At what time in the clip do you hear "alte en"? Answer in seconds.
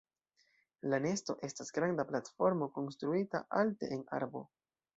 3.61-4.05